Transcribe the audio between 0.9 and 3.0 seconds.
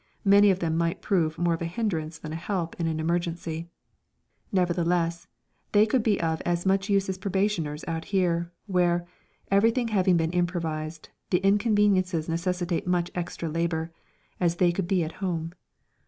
prove more of a hindrance than a help in an